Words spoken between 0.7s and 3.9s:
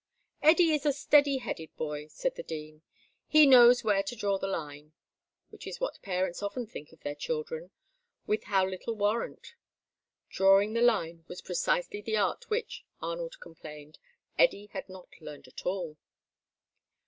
is a steady headed boy," said the Dean. "He knows